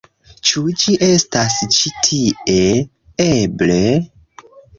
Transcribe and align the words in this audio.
Ĉu 0.51 0.61
ĝi 0.83 0.95
estas 1.07 1.57
ĉi 1.75 1.91
tie? 2.07 2.65
Eble? 3.27 3.79